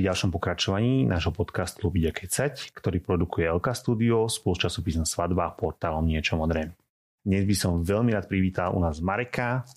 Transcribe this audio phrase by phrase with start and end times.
[0.00, 5.04] Pri ďalšom pokračovaní nášho podcastu Lubiť a kecať, ktorý produkuje LK Studio spolu s časopisom
[5.04, 6.72] Svadba a portálom Niečo modré.
[7.20, 9.68] Dnes by som veľmi rád privítal u nás Mareka.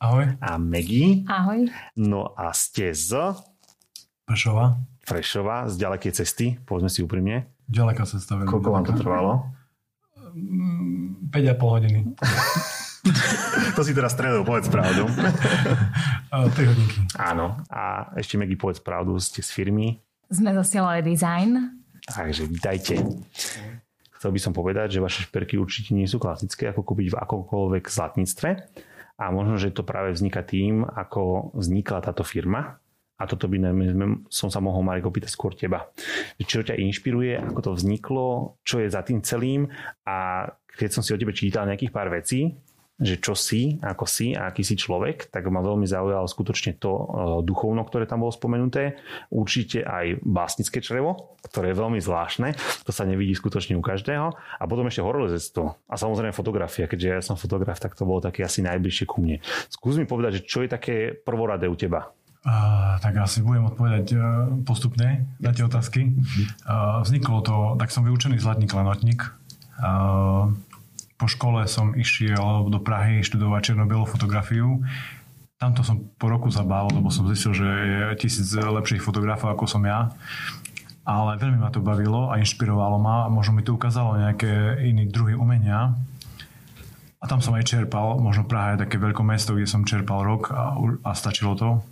[0.00, 0.32] Ahoj.
[0.40, 1.28] A Megy.
[1.28, 1.68] Ahoj.
[1.92, 3.36] No a ste z...
[4.24, 4.80] Prešova.
[5.04, 7.44] Prešova, z ďalekej cesty, povedzme si úprimne.
[7.68, 8.32] Ďaleká cesta.
[8.48, 9.44] Koľko vám to trvalo?
[10.36, 12.00] 5,5 hodiny.
[13.76, 15.08] to si teraz stredol, povedz pravdu.
[16.52, 16.98] 3 hodinky.
[17.16, 17.56] Áno.
[17.72, 19.96] A ešte Megy, povedz pravdu, ste z firmy.
[20.28, 21.80] Sme zasielali design.
[22.04, 23.00] Takže vítajte.
[24.16, 27.84] Chcel by som povedať, že vaše šperky určite nie sú klasické, ako kúpiť v akomkoľvek
[27.88, 28.50] zlatníctve.
[29.16, 32.76] A možno, že to práve vzniká tým, ako vznikla táto firma.
[33.16, 33.56] A toto by
[34.28, 35.88] som sa mohol, Marek, opýtať skôr teba.
[36.36, 38.26] Čo ťa inšpiruje, ako to vzniklo,
[38.60, 39.72] čo je za tým celým
[40.04, 42.52] a keď som si o tebe čítal nejakých pár vecí,
[42.96, 46.92] že čo si, ako si a aký si človek, tak ma veľmi zaujalo skutočne to
[46.92, 47.04] uh,
[47.44, 48.96] duchovno, ktoré tam bolo spomenuté.
[49.28, 52.56] Určite aj básnické črevo, ktoré je veľmi zvláštne.
[52.88, 54.32] To sa nevidí skutočne u každého.
[54.32, 55.76] A potom ešte horolezectvo.
[55.84, 56.88] A samozrejme fotografia.
[56.88, 59.44] Keďže ja som fotograf, tak to bolo také asi najbližšie ku mne.
[59.68, 62.16] Skús mi povedať, že čo je také prvoradé u teba?
[62.46, 64.22] Uh, tak asi budem odpovedať uh,
[64.62, 66.14] postupne na tie otázky.
[66.62, 69.34] Uh, vzniklo to, tak som vyučený zlatník lenotník.
[69.82, 70.54] Uh,
[71.18, 74.78] po škole som išiel do Prahy študovať černobelú fotografiu.
[75.58, 79.82] Tamto som po roku zabával, lebo som zistil, že je tisíc lepších fotografov ako som
[79.82, 80.14] ja.
[81.02, 83.26] Ale veľmi ma to bavilo a inšpirovalo ma.
[83.26, 85.98] Možno mi to ukázalo nejaké iné druhy umenia.
[87.18, 88.22] A tam som aj čerpal.
[88.22, 91.82] Možno Praha je také veľké mesto, kde som čerpal rok a, a stačilo to.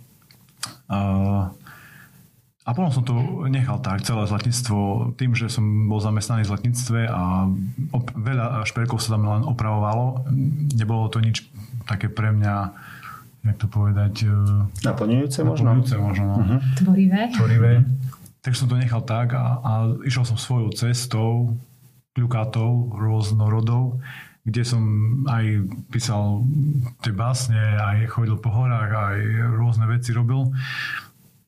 [2.65, 3.13] A potom som to
[3.45, 7.45] nechal tak, celé zlatníctvo, tým, že som bol zamestnaný v zlatníctve a
[7.93, 10.25] op- veľa šperkov sa tam len opravovalo.
[10.73, 11.45] Nebolo to nič
[11.85, 12.55] také pre mňa,
[13.45, 14.25] jak to povedať...
[14.25, 14.33] E,
[14.81, 15.77] naplňujúce možno?
[15.77, 16.37] Naplňujúce možno, no.
[16.41, 16.59] Uh-huh.
[16.81, 17.21] Tvorivé.
[17.37, 17.73] Tvorivé.
[18.41, 21.53] Takže som to nechal tak a, a išiel som svojou cestou,
[22.17, 24.01] kľukátou, rôznorodou,
[24.45, 24.83] kde som
[25.25, 26.45] aj písal
[27.01, 29.19] tie básne, aj chodil po horách, aj
[29.57, 30.53] rôzne veci robil.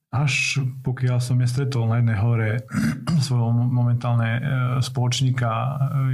[0.10, 2.52] Až pokiaľ som nestretol na jednej hore
[3.26, 4.42] svojho momentálne e,
[4.82, 5.70] spoločníka e,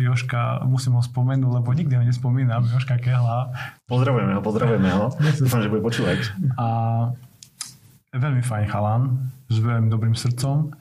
[0.09, 3.53] Joška, musím ho spomenúť, lebo nikdy ho nespomínam, Joška Kehla.
[3.88, 5.07] Pozdravujeme ho, pozdravujeme ho.
[5.39, 6.35] Dúfam, že bude počúvať.
[6.59, 6.67] A
[8.11, 10.73] veľmi fajn chalan, s veľmi dobrým srdcom.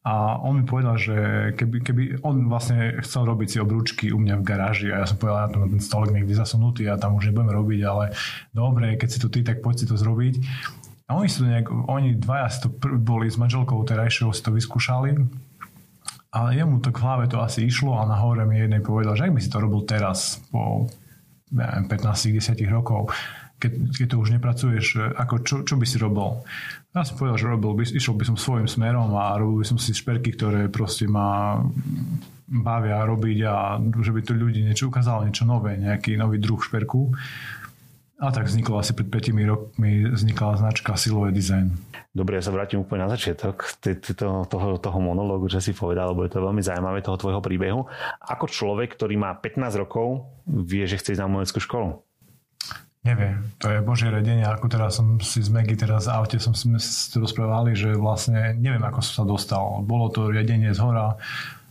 [0.00, 1.16] A on mi povedal, že
[1.60, 5.20] keby, keby on vlastne chcel robiť si obrúčky u mňa v garáži a ja som
[5.20, 8.16] povedal, že ten stolek niekde zasunutý a tam už nebudem robiť, ale
[8.48, 10.40] dobre, keď si to ty, tak poď si to zrobiť.
[11.10, 14.40] A oni, si to nejak, oni dvaja si to pr- boli s manželkou terajšou, si
[14.40, 15.20] to vyskúšali.
[16.32, 19.28] A jemu to k hlave to asi išlo a na hore mi jednej povedal, že
[19.28, 20.88] ak by si to robil teraz po
[21.52, 23.10] 15-10 rokov,
[23.60, 26.40] keď, keď to už nepracuješ, ako čo, čo by si robil?
[26.90, 29.78] Ja som povedal, že robil by, išiel by som svojim smerom a robil by som
[29.78, 31.60] si šperky, ktoré proste ma
[32.50, 37.14] bavia robiť a že by to ľudí niečo ukázalo, niečo nové, nejaký nový druh šperku.
[38.20, 41.72] A tak vzniklo asi pred 5 rokmi vznikla značka Silové Design.
[42.12, 43.80] Dobre, ja sa vrátim úplne na začiatok
[44.12, 47.86] toho, toho, toho monológu, čo si povedal, lebo je to veľmi zaujímavé toho tvojho príbehu.
[48.20, 52.02] Ako človek, ktorý má 15 rokov, vie, že chce ísť na umeleckú školu?
[53.00, 56.52] Neviem, to je božie redenie, ako teraz som si z Megy teraz v aute som
[56.52, 56.68] si
[57.16, 59.64] rozprávali, že vlastne neviem, ako som sa dostal.
[59.80, 61.16] Bolo to riadenie z hora,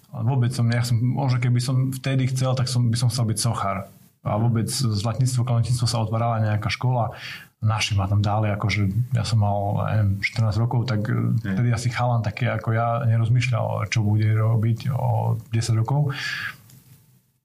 [0.10, 3.38] vôbec som, ja som, možno keby som vtedy chcel, tak som, by som chcel byť
[3.46, 3.86] sochár
[4.26, 7.14] a vôbec zlatníctvo, klanotníctvo sa otvárala nejaká škola,
[7.62, 11.08] naši ma tam dali, akože ja som mal neviem, 14 rokov, tak
[11.46, 16.12] vtedy asi chalan taký ako ja nerozmýšľal, čo bude robiť o 10 rokov.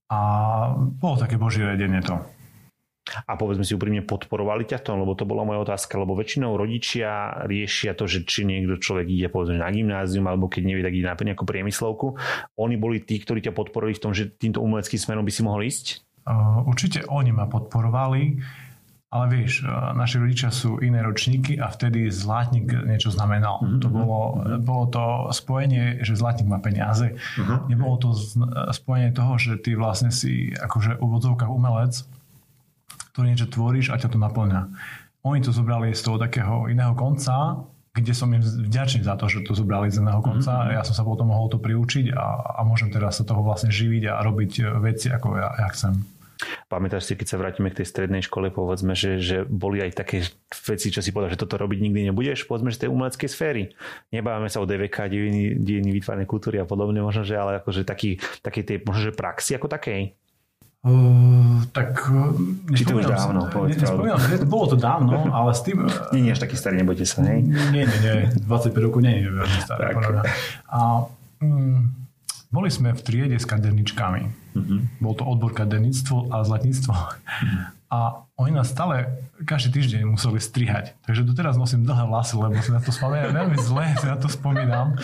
[0.08, 0.18] A
[0.76, 2.16] bolo také božie vedenie to.
[3.04, 4.96] A povedzme si úprimne, podporovali ťa to?
[4.96, 9.28] Lebo to bola moja otázka, lebo väčšinou rodičia riešia to, že či niekto človek ide
[9.28, 12.16] povedzme na gymnázium, alebo keď nevie, tak ide na nejakú priemyslovku.
[12.56, 15.68] Oni boli tí, ktorí ťa podporili v tom, že týmto umeleckým smerom by si mohol
[15.68, 15.86] ísť?
[16.64, 18.40] Určite oni ma podporovali,
[19.12, 23.60] ale vieš, naši rodičia sú iné ročníky a vtedy zlatník niečo znamenal.
[23.60, 23.78] Uh-huh.
[23.78, 24.20] To bolo,
[24.64, 27.14] bolo to spojenie, že zlatník má peniaze.
[27.14, 27.68] Uh-huh.
[27.68, 28.16] Nebolo to
[28.72, 32.08] spojenie toho, že ty vlastne si akože v úvodzovkách umelec,
[33.14, 34.74] ktorý niečo tvoríš a ťa to naplňa.
[35.22, 37.62] Oni to zobrali z toho takého iného konca,
[37.94, 40.50] kde som im vďačný za to, že to zobrali z jedného konca.
[40.50, 40.74] Mm-hmm.
[40.74, 44.10] Ja som sa potom mohol to priučiť a, a môžem teraz sa toho vlastne živiť
[44.10, 44.52] a robiť
[44.82, 46.02] veci, ako ja, ja chcem.
[46.66, 50.26] Pamätáš si, keď sa vrátime k tej strednej škole, povedzme, že, že boli aj také
[50.66, 53.62] veci, čo si povedal, že toto robiť nikdy nebudeš, povedzme, že tej umeleckej sféry.
[54.10, 58.18] Nebávame sa o DVK, dejiny, dejiny výtvarnej kultúry a podobne, možno, že ale akože taký,
[58.42, 60.18] taký tej, možno, že praxi ako takej.
[60.84, 61.96] Uh, tak...
[62.76, 65.88] Či to už dávno, ne, nespomínam, bolo to dávno, ale s tým...
[66.12, 67.40] Nie, nie až taký starý, nebojte sa, hej?
[67.40, 69.96] Nie, nie, nie, 25 rokov nie je veľmi starý.
[70.68, 71.08] A
[71.40, 71.88] um,
[72.52, 74.22] boli sme v triede s kaderničkami.
[74.54, 74.84] Uh-huh.
[75.00, 76.92] Bol to odbor kaderníctvo a zlatníctvo.
[76.92, 77.64] Uh-huh.
[77.88, 77.98] A
[78.36, 80.94] oni nás stále každý týždeň museli strihať.
[81.06, 84.28] Takže doteraz nosím dlhé vlasy, lebo si na to spomínam veľmi zle, si na to
[84.30, 84.98] spomínam.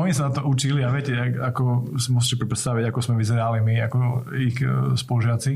[0.00, 3.74] Oni sa na to učili a viete, ako si môžete predstaviť, ako sme vyzerali my,
[3.84, 3.98] ako
[4.40, 5.52] ich e, spolužiaci.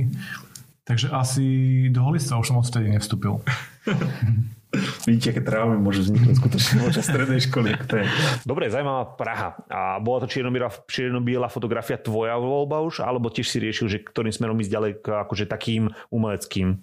[0.85, 1.45] Takže asi
[1.89, 3.41] do holista už som odtedy nevstúpil.
[5.09, 7.79] Vidíte, aké traumy môžu vzniknúť skutočne počas strednej školy.
[7.89, 8.05] To je...
[8.45, 9.49] Dobre, zaujímavá Praha.
[9.71, 14.59] A bola to čierno-biela fotografia tvoja voľba už, alebo tiež si riešil, že ktorým smerom
[14.61, 16.83] ísť ďalej k akože takým umeleckým?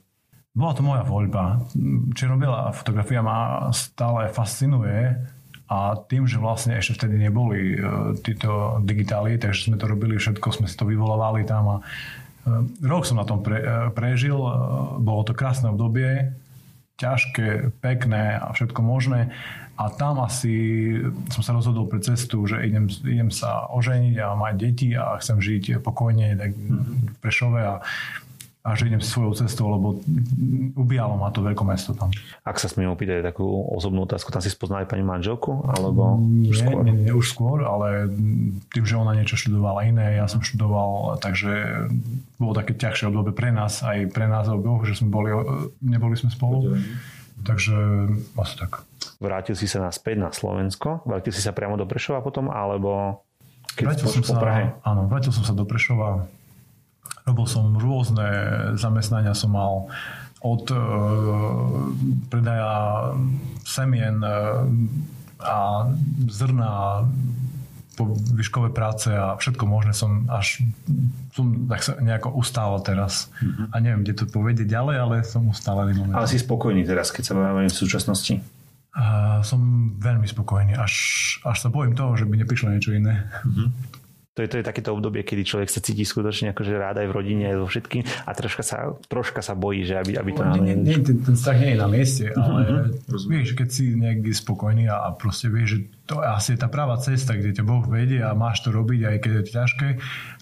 [0.52, 1.68] Bola to moja voľba.
[2.16, 5.20] Čierno-biela fotografia ma stále fascinuje
[5.72, 10.52] a tým, že vlastne ešte vtedy neboli uh, títo digitály, takže sme to robili všetko,
[10.52, 14.36] sme si to vyvolávali tam a uh, rok som na tom pre, uh, prežil,
[15.00, 16.36] bolo to krásne obdobie,
[17.00, 19.32] ťažké, pekné a všetko možné.
[19.82, 20.54] A tam asi
[21.34, 25.42] som sa rozhodol pre cestu, že idem, idem sa oženiť a mať deti a chcem
[25.42, 27.82] žiť pokojne tak v Prešove a
[28.62, 29.98] a že idem svojou cestou, lebo
[30.78, 32.14] ubíjalo ma to veľké mesto tam.
[32.46, 35.66] Ak sa smiem opýtať takú osobnú otázku, tam si spoznali pani manželku?
[35.66, 36.82] Alebo nie, už skôr?
[36.86, 38.06] Nie, nie, už skôr, ale
[38.70, 41.52] tým, že ona niečo študovala iné, ja som študoval, takže
[42.38, 45.34] bolo také ťažšie obdobie pre nás, aj pre nás oboch, že sme boli,
[45.82, 46.78] neboli sme spolu.
[47.42, 47.74] Takže
[48.38, 48.86] asi tak.
[49.18, 51.02] Vrátil si sa naspäť na Slovensko?
[51.10, 53.26] Vrátil si sa priamo do Prešova potom, alebo
[53.74, 54.64] keď vrátil som sa, Prahe?
[54.86, 56.30] Áno, vrátil som sa do Prešova
[57.26, 58.28] Robil som rôzne
[58.76, 59.90] zamestnania, som mal
[60.42, 60.78] od e,
[62.34, 63.14] predaja
[63.62, 64.34] semien e,
[65.42, 65.86] a
[66.26, 67.06] zrna
[67.94, 70.66] po výškové práce a všetko možné som až
[71.32, 73.30] som tak sa nejako ustával teraz.
[73.40, 73.66] Mm-hmm.
[73.72, 76.18] A neviem, kde to povedie ďalej, ale som ustálený moment.
[76.18, 78.42] Ale si spokojný teraz, keď sa bavíme v súčasnosti?
[78.92, 80.76] A som veľmi spokojný.
[80.76, 80.94] Až,
[81.48, 83.30] až sa bojím toho, že by neprišlo niečo iné.
[83.46, 84.01] Mm-hmm
[84.32, 87.16] to je, to je takéto obdobie, kedy človek sa cíti skutočne akože rád aj v
[87.16, 90.42] rodine, aj so všetkým a troška sa, troška sa bojí, že aby, aby to...
[90.48, 93.28] No, nie, nie, ten, ten strach nie je na mieste, ale uh-huh.
[93.28, 96.96] vieš, keď si niekde spokojný a, a proste vieš, že to asi je tá práva
[97.04, 99.88] cesta, kde ťa Boh vedie a máš to robiť, aj keď je to ťažké,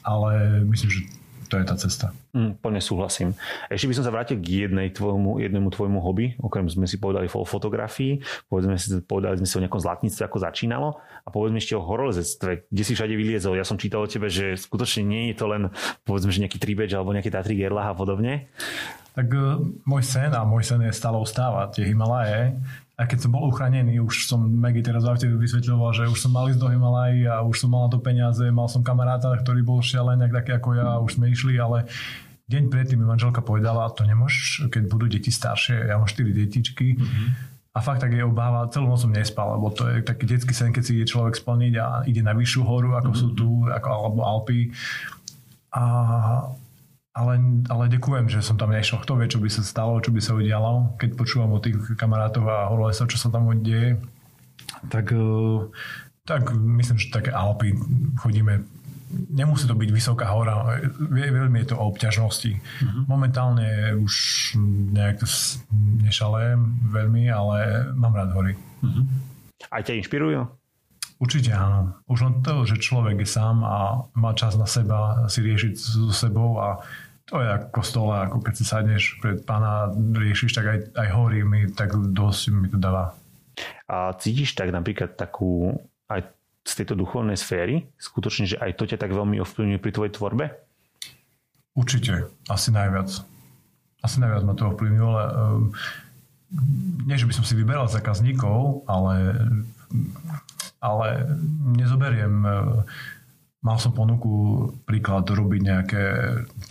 [0.05, 0.31] ale
[0.69, 1.01] myslím, že
[1.49, 2.13] to je tá cesta.
[2.37, 3.33] Mm, plne súhlasím.
[3.73, 7.25] Ešte by som sa vrátil k jednej tvojmu, jednému tvojmu hobby, okrem sme si povedali
[7.25, 10.89] o fotografii, povedzme si, povedali sme si o nejakom zlatníctve, ako začínalo
[11.25, 13.57] a povedzme ešte o horolezectve, kde si všade vyliezol.
[13.57, 15.73] Ja som čítal o tebe, že skutočne nie je to len
[16.05, 18.53] povedzme, že nejaký tribeč alebo nejaký Tatry Gerlach a podobne.
[19.17, 19.57] Tak uh,
[19.89, 22.55] môj sen a môj sen je stále ostávať tie Himalaje
[22.99, 26.51] a keď som bol uchránený, už som Maggie teraz v vysvetľoval, že už som mal
[26.51, 29.79] ísť do Himalají a už som mal na to peniaze, mal som kamaráta, ktorý bol
[29.79, 31.87] šialený taký ako ja, už sme išli, ale
[32.51, 36.99] deň predtým mi manželka povedala, to nemôžeš, keď budú deti staršie, ja mám 4 detičky,
[36.99, 37.55] mm-hmm.
[37.69, 40.73] A fakt tak je obáva, celú noc som nespal, lebo to je taký detský sen,
[40.73, 43.21] keď si ide človek splniť a ide na vyššiu horu, ako mm-hmm.
[43.21, 44.73] sú tu, ako, alebo Alpy.
[45.77, 45.85] A
[47.13, 47.33] ale,
[47.67, 49.01] ale ďakujem, že som tam nešiel.
[49.01, 52.45] Kto vie, čo by sa stalo, čo by sa udialo, keď počúvam o tých kamarátov
[52.47, 53.97] a horolesov, čo sa tam deje.
[54.87, 55.25] Tak, e,
[56.23, 57.73] tak myslím, že také Alpy
[58.21, 58.63] chodíme
[59.09, 62.51] nemusí to byť vysoká hora, veľmi je to o obťažnosti.
[62.53, 63.03] Uh-huh.
[63.09, 64.13] Momentálne už
[64.93, 65.25] nejak
[66.05, 66.61] nešalém
[66.93, 68.53] veľmi, ale mám rád hory.
[68.85, 69.05] Uh-huh.
[69.73, 70.45] A ťa inšpirujú?
[71.19, 71.99] Určite áno.
[72.07, 76.15] Už len to, že človek je sám a má čas na seba si riešiť so
[76.15, 76.79] sebou a
[77.29, 81.45] to je ako kostole, ako keď si sadneš pred pána, riešiš, tak aj, aj horí
[81.45, 83.13] mi, tak dosť mi to dáva.
[83.85, 85.77] A cítiš tak napríklad takú,
[86.09, 86.25] aj
[86.65, 90.45] z tejto duchovnej sféry, skutočne, že aj to ťa tak veľmi ovplyvňuje pri tvojej tvorbe?
[91.77, 93.13] Určite, asi najviac.
[94.01, 95.69] Asi najviac ma to ovplyvňuje, ale um,
[97.05, 99.37] nie, že by som si vyberal zákazníkov, ale,
[100.81, 101.29] ale
[101.77, 102.81] nezoberiem uh,
[103.59, 104.31] Mal som ponuku
[104.87, 106.03] príklad robiť nejaké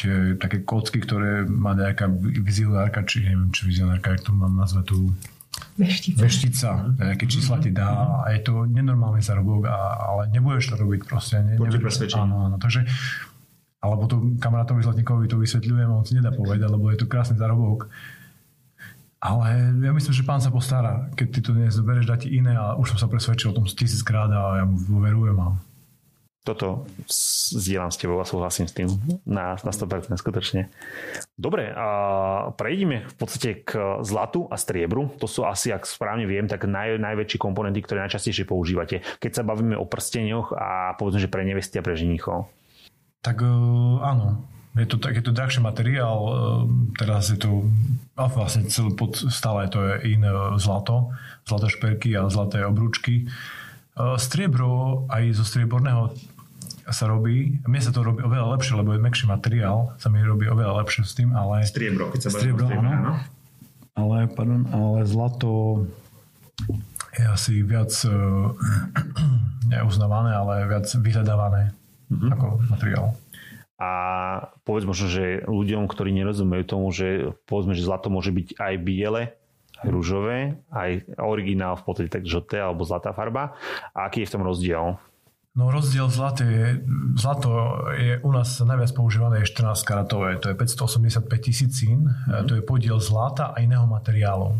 [0.00, 2.08] tie, také kocky, ktoré má nejaká
[2.40, 5.12] vizionárka, či neviem, či vizionárka, jak to mám nazvať tú
[5.78, 6.22] Veštica.
[6.22, 11.00] Veštica, nejaké čísla ti dá a je to nenormálny zarobok, a, ale nebudeš to robiť
[11.06, 11.42] proste.
[11.42, 12.22] Ne, presvedčenie.
[12.22, 12.86] Áno, áno, takže
[13.78, 17.86] alebo to kamarátovi Zlatníkovi to vysvetľujem, on si nedá povedať, lebo je to krásny zarobok.
[19.18, 21.10] Ale ja myslím, že pán sa postará.
[21.18, 23.66] Keď ty to dnes zoberieš, dá ti iné a už som sa presvedčil o tom
[23.66, 25.58] tisíckrát a ja mu dôverujem a
[26.48, 26.88] toto
[27.52, 28.88] zdieľam s tebou a súhlasím s tým
[29.28, 30.72] na, na 100% skutočne.
[31.36, 31.86] Dobre, a
[32.56, 35.12] prejdeme v podstate k zlatu a striebru.
[35.20, 39.04] To sú asi, ak správne viem, tak naj, najväčšie komponenty, ktoré najčastejšie používate.
[39.20, 42.48] Keď sa bavíme o prsteňoch a povedzme, že pre nevesty a pre ženichov.
[43.20, 43.50] Tak e,
[44.00, 44.46] áno,
[44.78, 46.32] Je to, je to drahší materiál, e,
[46.94, 47.66] teraz je to
[48.14, 51.10] a vlastne celý pod, stále to je iné zlato,
[51.46, 53.26] zlaté šperky a zlaté obrúčky.
[53.26, 53.26] E,
[54.18, 56.14] striebro aj zo strieborného
[56.90, 60.48] sa robí, mne sa to robí oveľa lepšie, lebo je mekší materiál, sa mi robí
[60.48, 61.64] oveľa lepšie s tým, ale...
[61.64, 63.12] Striebro, keď sa striebro, striebro áno.
[63.98, 65.84] Ale, pardon, ale zlato
[67.18, 68.54] je asi viac uh,
[69.72, 71.74] neuznávané, ale viac vyhľadávané
[72.08, 72.30] mm-hmm.
[72.32, 73.06] ako materiál.
[73.78, 73.90] A
[74.66, 79.22] povedz možno, že ľuďom, ktorí nerozumejú tomu, že povedzme, že zlato môže byť aj biele,
[79.78, 83.54] aj rúžové, aj originál v podstate tak žlté alebo zlatá farba.
[83.94, 84.98] A aký je v tom rozdiel?
[85.58, 86.66] No rozdiel zlaté je,
[87.18, 92.46] zlato je u nás najviac používané je 14 karatové, to je 585 tisícin, mm.
[92.46, 94.54] to je podiel zlata a iného materiálu.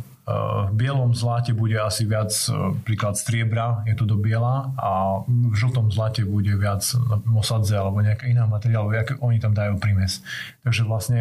[0.68, 5.56] V bielom zlate bude asi viac e, príklad striebra, je to do biela a v
[5.56, 6.84] žltom zlate bude viac
[7.24, 10.20] mosadze alebo nejaká iná materiál, aké oni tam dajú prímes.
[10.68, 11.20] Takže vlastne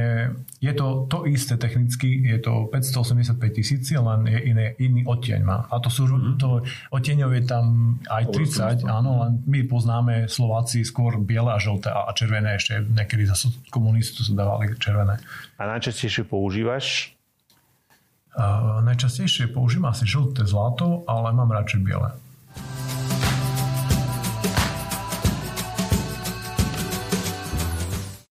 [0.59, 5.71] je to to isté technicky, je to 585 tisíc, len je iný, iný odtieň má.
[5.71, 6.35] A to sú, mm-hmm.
[6.35, 7.65] to odtieňov je tam
[8.11, 13.23] aj 30, áno, len my poznáme Slováci skôr biele a žlté a červené ešte niekedy
[13.23, 15.15] zase komunistu sa dávali červené.
[15.55, 17.16] A najčastejšie používaš
[18.85, 22.13] najčastejšie používam asi žlté zlato, ale mám radšej biele.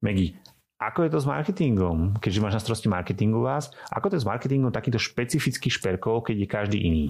[0.06, 0.38] Megi,
[0.78, 1.98] ako je to s marketingom?
[2.22, 6.36] Keďže máš na starosti marketingu vás, ako to je s marketingom takýchto špecifických šperkov, keď
[6.36, 7.06] je každý iný?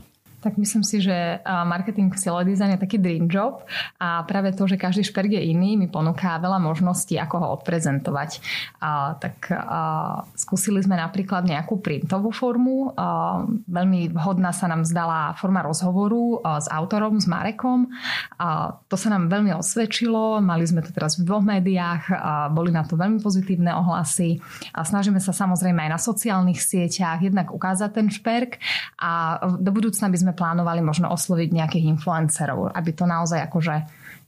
[0.46, 3.66] Tak myslím si, že marketing v sielo design je taký dream job
[3.98, 8.38] a práve to, že každý šperk je iný, mi ponúka veľa možností, ako ho odprezentovať.
[8.78, 12.94] A, tak a, skúsili sme napríklad nejakú printovú formu.
[12.94, 17.90] A, veľmi vhodná sa nám zdala forma rozhovoru a, s autorom, s Marekom.
[18.38, 20.38] A, to sa nám veľmi osvedčilo.
[20.38, 22.06] Mali sme to teraz v dvoch médiách.
[22.14, 24.38] A, boli na to veľmi pozitívne ohlasy.
[24.70, 28.60] A snažíme sa samozrejme aj na sociálnych sieťach jednak ukázať ten šperk
[29.00, 33.74] a do budúcna by sme plánovali možno osloviť nejakých influencerov, aby to naozaj akože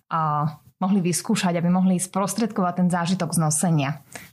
[0.09, 0.49] uh,
[0.81, 3.91] mohli vyskúšať, aby mohli sprostredkovať ten zážitok z nosenia.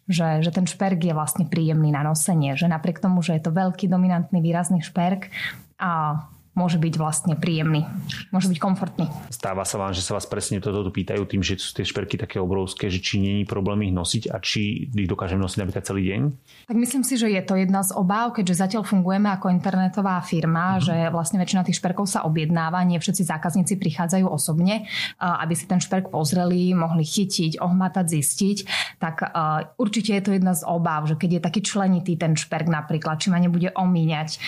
[0.08, 2.54] Že, že ten šperk je vlastne príjemný na nosenie.
[2.56, 5.34] Že napriek tomu, že je to veľký, dominantný, výrazný šperk,
[5.76, 6.24] a
[6.56, 7.84] môže byť vlastne príjemný.
[8.32, 9.12] Môže byť komfortný.
[9.28, 12.40] Stáva sa vám, že sa vás presne toto pýtajú tým, že sú tie šperky také
[12.40, 16.22] obrovské, že či není problém ich nosiť a či ich dokážeme nosiť napríklad celý deň?
[16.72, 20.80] Tak myslím si, že je to jedna z obáv, keďže zatiaľ fungujeme ako internetová firma,
[20.80, 20.86] mm-hmm.
[20.88, 24.88] že vlastne väčšina tých šperkov sa objednáva, nie všetci zákazníci prichádzajú osobne,
[25.20, 28.58] aby si ten šperk pozreli, mohli chytiť, ohmatať, zistiť.
[29.04, 29.16] Tak
[29.76, 33.28] určite je to jedna z obáv, že keď je taký členitý ten šperk napríklad, či
[33.28, 34.40] ma nebude omíňať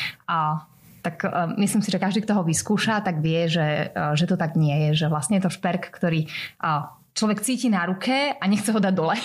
[1.08, 4.36] tak uh, myslím si, že každý, kto ho vyskúša, tak vie, že, uh, že to
[4.36, 6.28] tak nie je, že vlastne je to šperk, ktorý
[6.60, 9.18] uh, človek cíti na ruke a nechce ho dať dole.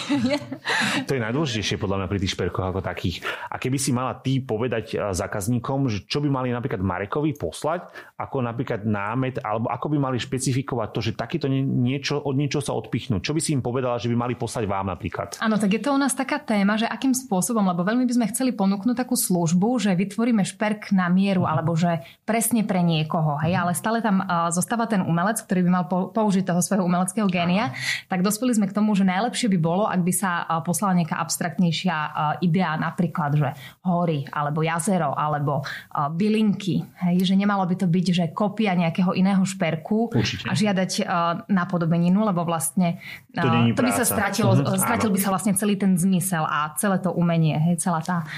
[1.07, 3.21] to je najdôležitejšie podľa mňa pri tých šperkoch ako takých.
[3.53, 7.93] A keby si mala ty povedať eh, zákazníkom, že čo by mali napríklad Marekovi poslať,
[8.17, 12.73] ako napríklad námet, alebo ako by mali špecifikovať to, že takýto niečo, od niečo sa
[12.73, 13.21] odpichnú.
[13.21, 15.37] Čo by si im povedala, že by mali poslať vám napríklad?
[15.45, 18.27] Áno, tak je to u nás taká téma, že akým spôsobom, lebo veľmi by sme
[18.33, 23.59] chceli ponúknuť takú službu, že vytvoríme šperk na mieru, alebo že presne pre niekoho, hej,
[23.59, 27.75] ale stále tam uh, zostáva ten umelec, ktorý by mal použiť toho svojho umeleckého génia
[28.11, 31.97] tak dospeli sme k tomu, že najlepšie by bolo, ak by sa poslala nejaká abstraktnejšia
[32.45, 33.51] idea, napríklad, že
[33.87, 35.63] hory, alebo jazero, alebo
[36.15, 36.85] bylinky.
[37.07, 40.47] Hej, že nemalo by to byť, že kopia nejakého iného šperku Určite.
[40.49, 40.91] a žiadať
[41.49, 43.01] napodobeninu, lebo vlastne
[43.33, 44.77] to, to by sa stratilo, mm-hmm.
[44.77, 48.29] stratil by sa vlastne celý ten zmysel a celé to umenie, hej, celá tá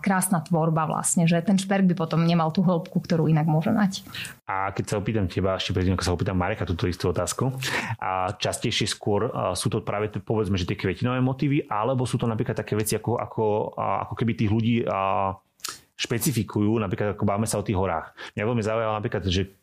[0.00, 4.02] krásna tvorba vlastne, že ten šperk by potom nemal tú hĺbku, ktorú inak môže mať.
[4.48, 7.52] A keď sa opýtam teba, ešte predtým, ako sa opýtam Mareka túto istú otázku,
[8.00, 12.56] a častejšie skôr sú to práve povedzme, že tie kvetinové motívy, alebo sú to napríklad
[12.56, 13.44] také veci, ako, ako,
[13.76, 14.76] ako keby tých ľudí
[15.92, 18.16] špecifikujú, napríklad ako báme sa o tých horách.
[18.34, 19.54] Mňa veľmi zaujalo napríklad, že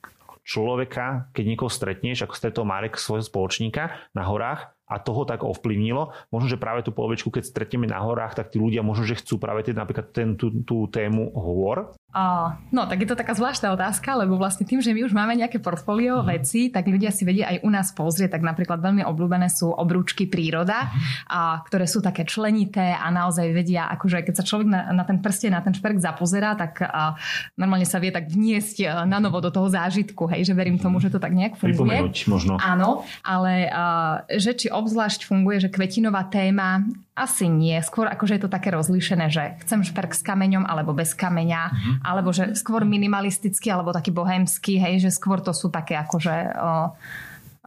[0.46, 6.10] človeka, keď niekoho stretneš, ako stretol Marek svojho spoločníka na horách, a toho tak ovplyvnilo.
[6.34, 9.38] Možno, že práve tú polovičku, keď stretneme na horách, tak tí ľudia možno, že chcú
[9.38, 13.70] práve tie, napríklad ten, tú, tú tému hôr Uh, no, tak je to taká zvláštna
[13.78, 16.42] otázka, lebo vlastne tým, že my už máme nejaké portfólio uh-huh.
[16.42, 20.26] veci, tak ľudia si vedia aj u nás pozrieť, tak napríklad veľmi obľúbené sú obrúčky
[20.26, 21.30] príroda, uh-huh.
[21.30, 25.22] a, ktoré sú také členité a naozaj vedia, akože keď sa človek na, na ten
[25.22, 27.14] prste, na ten šperk zapozerá, tak a,
[27.54, 31.14] normálne sa vie tak vniesť na novo do toho zážitku, hej, že verím tomu, že
[31.14, 31.78] to tak nejak funguje.
[31.78, 32.58] Pripomenúť možno.
[32.58, 36.82] Áno, ale a, že či obzvlášť funguje, že kvetinová téma
[37.20, 37.76] asi nie.
[37.84, 41.96] Skôr akože je to také rozlíšené, že chcem šperk s kameňom alebo bez kameňa, mm-hmm.
[42.08, 46.56] alebo že skôr minimalistický alebo taký bohemský, hej, že skôr to sú také akože...
[46.56, 46.96] O,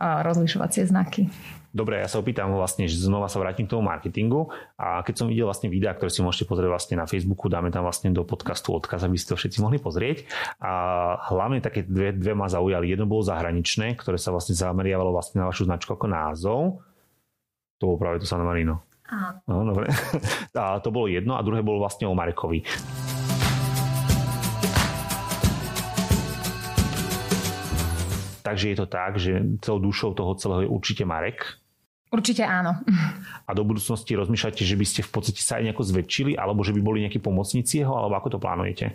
[0.02, 1.30] rozlišovacie znaky.
[1.73, 5.26] Dobre, ja sa opýtam vlastne, že znova sa vrátim k tomu marketingu a keď som
[5.30, 8.76] videl vlastne videá, ktoré si môžete pozrieť vlastne na Facebooku, dáme tam vlastne do podcastu
[8.76, 10.28] odkaz, aby ste to všetci mohli pozrieť.
[10.61, 10.73] A
[11.32, 12.92] hlavne také dve, dve ma zaujali.
[12.92, 16.61] Jedno bolo zahraničné, ktoré sa vlastne zameriavalo vlastne na vašu značku ako názov.
[17.80, 18.85] To bolo práve to San Marino.
[19.12, 19.45] Áno.
[19.45, 19.92] No, dobre.
[20.57, 22.64] A to bolo jedno a druhé bolo vlastne o Marekovi.
[28.42, 31.62] Takže je to tak, že celou dušou toho celého je určite Marek,
[32.12, 32.76] Určite áno.
[33.49, 36.76] A do budúcnosti rozmýšľate, že by ste v podstate sa aj nejako zväčšili, alebo že
[36.76, 38.92] by boli nejakí pomocníci jeho, alebo ako to plánujete?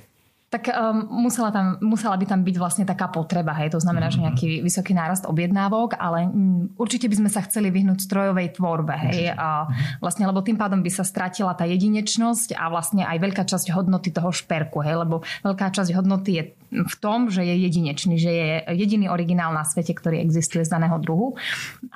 [0.47, 4.23] Tak um, musela, tam, musela by tam byť vlastne taká potreba, hej, to znamená, mm-hmm.
[4.23, 8.95] že nejaký vysoký nárast objednávok, ale um, určite by sme sa chceli vyhnúť strojovej tvorbe,
[9.11, 9.99] hej, a mhm.
[9.99, 14.15] vlastne, lebo tým pádom by sa stratila tá jedinečnosť a vlastne aj veľká časť hodnoty
[14.15, 18.49] toho šperku, hej, lebo veľká časť hodnoty je v tom, že je jedinečný, že je
[18.75, 21.39] jediný originál na svete, ktorý existuje z daného druhu.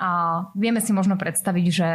[0.00, 1.90] A vieme si možno predstaviť, že,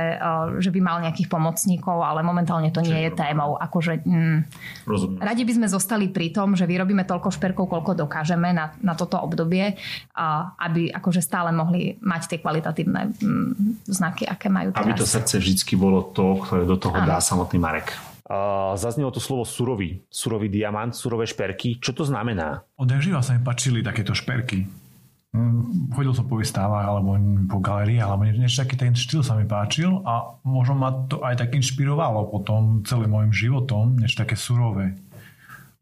[0.62, 3.58] že by mal nejakých pomocníkov, ale momentálne to nie je témou.
[3.58, 4.38] Akože, mm,
[5.22, 9.18] radi by sme zostali pri tom, že vyrobíme toľko šperkov, koľko dokážeme na, na toto
[9.18, 9.74] obdobie,
[10.14, 13.52] a aby akože stále mohli mať tie kvalitatívne mm,
[13.90, 14.86] znaky, aké majú teraz.
[14.86, 17.10] Aby to srdce vždy bolo to, ktoré do toho ano.
[17.10, 18.17] dá samotný Marek.
[18.76, 21.80] Zaznelo to slovo surový, surový diamant, surové šperky.
[21.80, 22.60] Čo to znamená?
[22.76, 24.68] Odjak živa sa mi páčili takéto šperky.
[25.32, 27.16] Mm, chodil som po výstavách alebo
[27.48, 31.40] po galerii, alebo niečo taký ten štýl sa mi páčil a možno ma to aj
[31.40, 34.96] tak inšpirovalo potom celým môjim životom, niečo také surové.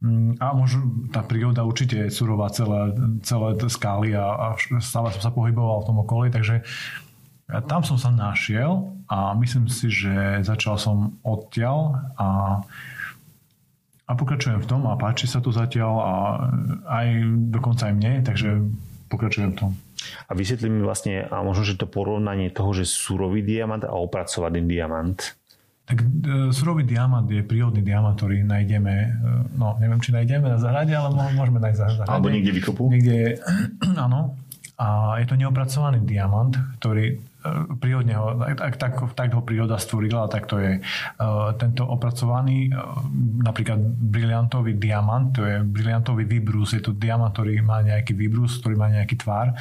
[0.05, 2.93] Mm, a možno tá príroda určite je surová celé,
[3.25, 4.45] celé skály a, a
[4.81, 6.61] stále som sa pohyboval v tom okolí, takže
[7.69, 12.29] tam som sa našiel a myslím si, že začal som odtiaľ a,
[14.05, 16.13] a pokračujem v tom a páči sa tu zatiaľ a
[16.89, 17.07] aj
[17.53, 18.65] dokonca aj mne, takže
[19.09, 19.71] pokračujem v tom.
[20.29, 24.65] A vysvetlí mi vlastne, a možno, že to porovnanie toho, že surový diamant a opracovaný
[24.65, 25.17] diamant.
[25.85, 26.05] Tak e,
[26.49, 29.09] surový diamant je prírodný diamant, ktorý nájdeme, e,
[29.57, 32.09] no neviem, či nájdeme na zahrade, ale môžeme nájsť na zahrade.
[32.09, 32.89] Alebo niekde vykopu.
[32.89, 33.37] Niekde,
[34.05, 34.33] áno.
[34.75, 37.21] A je to neopracovaný diamant, ktorý
[37.79, 43.03] prírodne ho, tak, tak, tak ho príroda stvorila, tak to je uh, tento opracovaný uh,
[43.41, 48.75] napríklad briliantový diamant, to je briliantový výbrus, je to diamant, ktorý má nejaký výbrus, ktorý
[48.75, 49.53] má nejaký tvar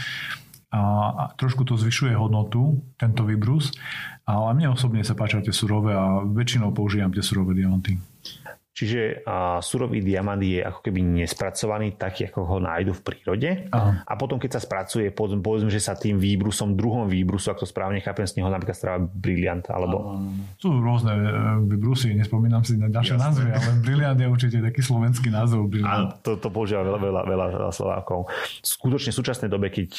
[0.74, 0.80] a,
[1.14, 3.70] a trošku to zvyšuje hodnotu, tento výbrus,
[4.26, 7.94] ale mne osobne sa páčia tie surové a väčšinou používam tie surové diamanty.
[8.74, 13.50] Čiže a, surový diamant je ako keby nespracovaný taký, ako ho nájdu v prírode.
[13.70, 14.02] Aha.
[14.02, 18.02] A potom, keď sa spracuje, povedzme, že sa tým výbrusom, druhom výbrusu, ak to správne
[18.02, 20.18] chápem, z neho napríklad stráva briliant, alebo...
[20.58, 21.30] Sú rôzne e,
[21.70, 25.70] výbrusy, nespomínam si na ďalšie názvy, ale briliant je určite taký slovenský názov.
[25.86, 28.26] Áno, to, to používa veľa, veľa, veľa, veľa Slovákov.
[28.58, 29.90] Skutočne v súčasnej dobe, keď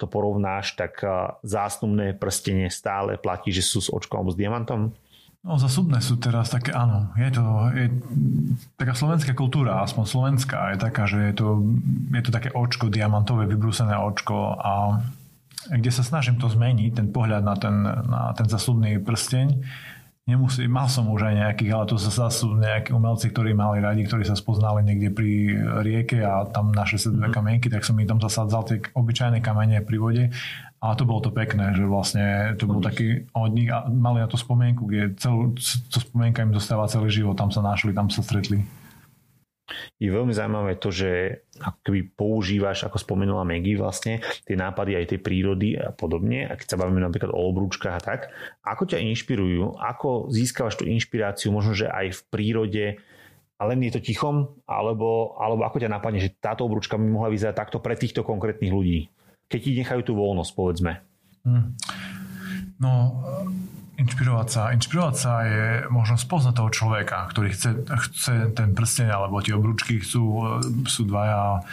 [0.00, 1.04] to porovnáš, tak
[1.44, 4.96] zásnubné prstenie stále platí, že sú s očkom s diamantom?
[5.46, 7.86] No, zasudné sú teraz také, áno, je to je,
[8.74, 11.62] taká slovenská kultúra, aspoň slovenská, je taká, že je to,
[12.10, 14.98] je to také očko, diamantové, vybrúsené očko a
[15.70, 19.62] kde sa snažím to zmeniť, ten pohľad na ten, na ten zasudný prsteň,
[20.26, 24.02] nemusí, mal som už aj nejakých, ale to sa sú nejakí umelci, ktorí mali radi,
[24.02, 25.30] ktorí sa spoznali niekde pri
[25.86, 27.34] rieke a tam sa dve mhm.
[27.34, 30.24] kamienky, tak som mi tam zasadzal tie obyčajné kamene pri vode
[30.90, 34.86] a to bolo to pekné, že vlastne to bol taký a mali na to spomienku,
[34.86, 35.54] kde celú,
[35.90, 38.62] to spomienka im zostáva celý život, tam sa našli, tam sa stretli.
[39.98, 45.10] Je veľmi zaujímavé to, že ako keby používaš, ako spomenula Maggie vlastne, tie nápady aj
[45.10, 48.20] tej prírody a podobne, a keď sa bavíme napríklad o obrúčkach a tak,
[48.62, 52.84] ako ťa inšpirujú, ako získavaš tú inšpiráciu, možno, že aj v prírode,
[53.58, 57.32] a len je to tichom, alebo, alebo ako ťa napadne, že táto obrúčka by mohla
[57.32, 59.10] vyzerať takto pre týchto konkrétnych ľudí
[59.46, 60.92] keď ti nechajú tú voľnosť, povedzme?
[61.46, 61.78] Hmm.
[62.76, 63.22] No,
[63.96, 64.62] inšpirovať sa.
[64.76, 70.02] Inšpirovať sa je možno spoznať toho človeka, ktorý chce, chce ten prsteň, alebo tie obrúčky
[70.02, 71.64] chcú, sú dvaja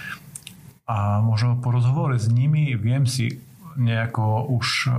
[0.84, 3.40] a možno po rozhovore s nimi viem si
[3.80, 4.94] nejako už uh,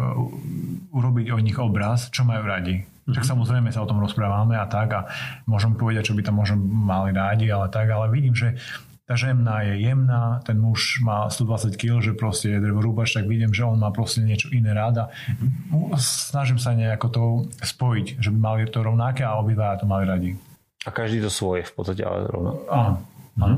[0.96, 2.82] urobiť o nich obraz, čo majú radi.
[2.82, 3.14] Mm-hmm.
[3.14, 5.00] Tak samozrejme sa o tom rozprávame a tak a
[5.44, 8.56] môžem povedať, čo by tam možno mali rádi, ale tak, ale vidím, že
[9.04, 13.52] tá žemná je jemná, ten muž má 120 kg, že proste je drevorúbač, tak vidím,
[13.52, 15.12] že on má proste niečo iné ráda.
[16.00, 17.22] Snažím sa nejako to
[17.60, 20.30] spojiť, že by mali to rovnaké a obidva to mali radi.
[20.84, 22.64] A každý to svoje v podstate, ale rovno.
[22.72, 23.04] Áno.
[23.36, 23.56] Mhm.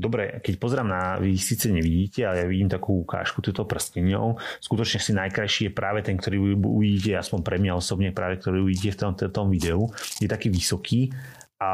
[0.00, 4.40] Dobre, keď pozrám na, vy síce nevidíte, ale ja vidím takú ukážku túto prsteňou.
[4.56, 8.96] Skutočne si najkrajší je práve ten, ktorý uvidíte, aspoň pre mňa osobne, práve ktorý uvidíte
[8.96, 9.92] v tom, tom videu.
[10.16, 11.12] Je taký vysoký
[11.60, 11.70] a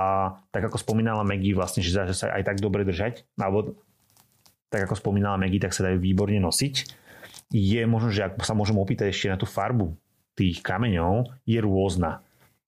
[0.50, 3.78] tak ako spomínala Maggie vlastne, že sa aj tak dobre držať, alebo
[4.66, 6.74] tak ako spomínala Maggie, tak sa dajú výborne nosiť.
[7.54, 9.94] je možno, že ak sa môžem opýtať ešte na tú farbu
[10.34, 12.26] tých kameňov, je rôzna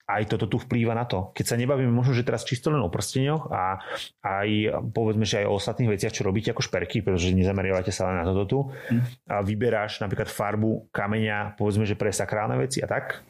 [0.09, 1.37] aj toto tu vplýva na to.
[1.37, 3.77] Keď sa nebavíme možno, že teraz čisto len o prsteňoch a
[4.25, 4.49] aj
[4.97, 8.25] povedzme, že aj o ostatných veciach, čo robíte ako šperky, pretože nezameriavate sa len na
[8.25, 8.59] toto tu.
[8.89, 9.03] Hm.
[9.29, 13.21] A vyberáš napríklad farbu kameňa, povedzme, že pre sakrálne veci a tak?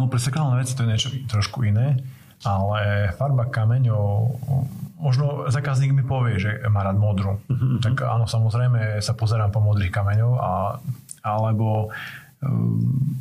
[0.00, 2.00] No pre sakrálne veci to je niečo trošku iné,
[2.42, 4.38] ale farba kameňov,
[4.98, 7.38] možno zákazník mi povie, že má rád modru.
[7.50, 7.82] Mm-hmm.
[7.82, 10.78] Tak áno, samozrejme sa pozerám po modrých kameňov, a,
[11.22, 11.90] alebo
[12.42, 13.18] um,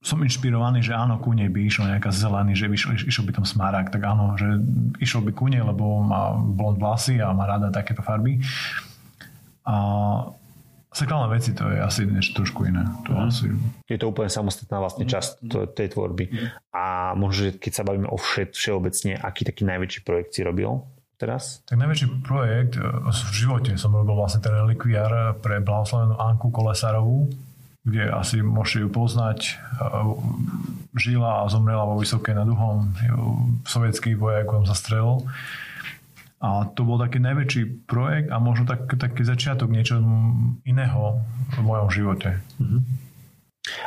[0.00, 3.44] som inšpirovaný, že áno, ku nej by išlo nejaká zelený, že išiel, išiel by tam
[3.44, 4.48] smarák, tak áno, že
[4.96, 8.40] išiel by ku nej, lebo má blond vlasy a má rada takéto farby.
[9.68, 9.76] A
[10.90, 12.82] sakrálne veci to je asi niečo trošku iné.
[13.06, 13.22] To mm.
[13.30, 13.46] asi...
[13.86, 16.30] Je to úplne samostatná vlastne časť to, tej tvorby.
[16.74, 20.82] A možno, že keď sa bavíme o všet, všeobecne, aký taký najväčší projekt si robil
[21.14, 21.62] teraz?
[21.68, 27.30] Tak najväčší projekt e, v živote som robil vlastne ten relikviár pre blahoslavenú Anku Kolesárovú,
[27.86, 29.56] kde asi môžete ju poznať.
[30.92, 32.92] Žila a zomrela vo Vysokej nad Uhom.
[33.64, 35.24] Sovietský vojak vám zastrelil.
[36.40, 40.00] A to bol taký najväčší projekt a možno tak, taký začiatok niečo
[40.64, 41.20] iného
[41.52, 42.40] v mojom živote.
[42.56, 43.10] Mm-hmm.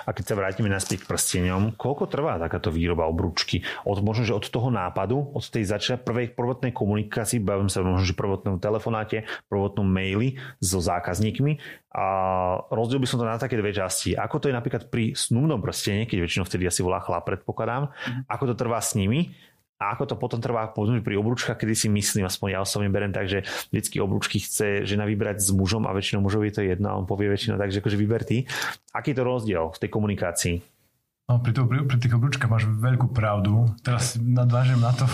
[0.05, 3.65] A keď sa vrátime naspäť k prsteňom, koľko trvá takáto výroba obručky?
[3.83, 8.05] Od, možno, že od toho nápadu, od tej začia prvej prvotnej komunikácii, bavím sa možno,
[8.05, 11.57] že prvotnom telefonáte, prvotnom maili so zákazníkmi.
[11.93, 12.05] A
[12.69, 14.13] rozdiel by som to na také dve časti.
[14.13, 17.89] Ako to je napríklad pri snúbnom prstene, keď väčšinou vtedy asi volá chlap, predpokladám.
[17.89, 18.29] Mm.
[18.29, 19.33] Ako to trvá s nimi
[19.83, 23.11] a ako to potom trvá povedzme pri obrúčkach, kedy si myslím, aspoň ja osobne berem
[23.11, 23.43] tak, že
[23.75, 27.03] vždycky obrúčky chce žena vybrať s mužom a väčšinou mužov je to jedno a on
[27.03, 28.47] povie väčšinou tak, že akože vyber ty.
[28.95, 30.55] Aký je to rozdiel v tej komunikácii?
[31.23, 33.71] No, pri, to, pri, pri tých obrúčkach máš veľkú pravdu.
[33.79, 35.07] Teraz nadvážem na to.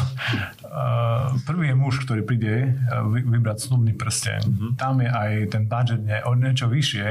[0.66, 2.74] Uh, prvý je muž, ktorý príde
[3.14, 4.42] vy, vybrať snubný prsten.
[4.42, 4.72] Mm-hmm.
[4.74, 7.08] Tam je aj ten budget nie, o niečo vyššie,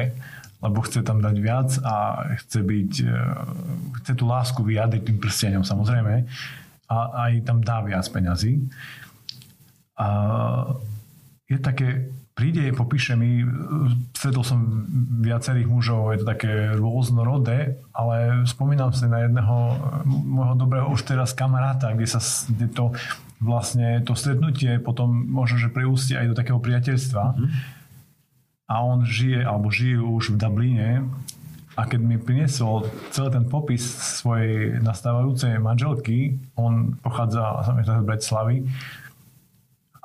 [0.66, 3.46] lebo chce tam dať viac a chce byť, uh,
[4.02, 6.26] chce tú lásku vyjadriť tým prstenom samozrejme
[6.88, 8.64] a aj tam dá viac peňazí.
[10.00, 10.08] A
[11.48, 13.44] je také, príde, popíše mi,
[14.16, 14.58] stretol som
[15.20, 19.56] viacerých mužov, je to také rôznorodé, ale spomínam si na jedného
[20.06, 22.84] môjho dobrého už teraz kamaráta, kde sa kde to
[23.38, 27.24] vlastne to stretnutie potom možno, že preústie aj do takého priateľstva.
[27.34, 27.50] Mm-hmm.
[28.68, 31.08] A on žije, alebo žijú už v Dubline
[31.78, 33.86] a keď mi priniesol celý ten popis
[34.18, 38.66] svojej nastávajúcej manželky, on pochádza z Bratislavy,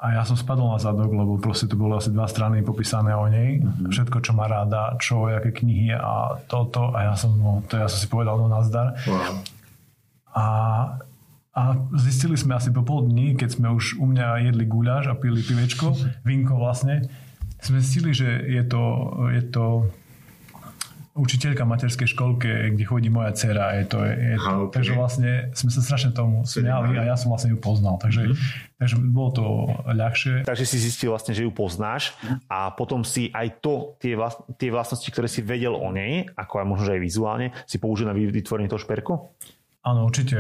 [0.04, 3.24] a ja som spadol na zadok, lebo proste tu bolo asi dva strany popísané o
[3.32, 3.64] nej.
[3.64, 3.88] Mm-hmm.
[3.88, 6.92] Všetko, čo má ráda, čo, aké knihy a toto.
[6.92, 9.00] A ja som, no, to ja som si povedal, no nazdar.
[9.08, 9.40] Wow.
[10.36, 10.46] A,
[11.56, 11.62] a
[11.96, 15.40] zistili sme asi po pol dní, keď sme už u mňa jedli guľaš a pili
[15.40, 15.96] pivečko,
[16.28, 17.08] vinko vlastne,
[17.64, 18.84] sme zistili, že je to,
[19.32, 19.88] je to
[21.14, 23.78] učiteľka materskej školke, kde chodí moja dcera.
[23.78, 24.74] Je to, je to, okay.
[24.74, 28.02] Takže vlastne sme sa strašne tomu smiali a ja som vlastne ju poznal.
[28.02, 28.78] Takže, mm-hmm.
[28.82, 29.46] takže bolo to
[29.94, 30.42] ľahšie.
[30.42, 32.18] Takže si zistil vlastne, že ju poznáš
[32.50, 36.54] a potom si aj to, tie, vlast, tie vlastnosti, ktoré si vedel o nej, ako
[36.62, 39.14] aj možno aj vizuálne, si použil na vytvorenie toho šperku?
[39.84, 40.40] Áno, určite.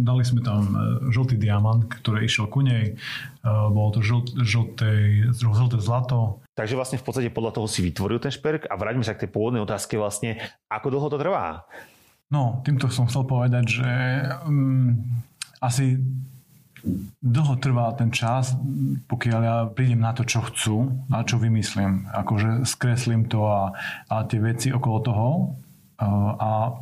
[0.00, 0.76] Dali sme tam e,
[1.12, 2.92] žltý diamant, ktorý išiel ku nej.
[2.92, 6.40] E, bolo to žlté, žlté zlato.
[6.56, 9.30] Takže vlastne v podstate podľa toho si vytvoril ten šperk a vráťme sa k tej
[9.36, 10.40] pôvodnej otázke vlastne,
[10.72, 11.68] ako dlho to trvá?
[12.32, 13.90] No, týmto som chcel povedať, že
[14.48, 14.96] um,
[15.60, 16.00] asi
[17.20, 18.56] dlho trvá ten čas,
[19.08, 22.08] pokiaľ ja prídem na to, čo chcú, na čo vymyslím.
[22.12, 23.72] Akože skreslím to a,
[24.08, 25.28] a tie veci okolo toho.
[26.40, 26.74] A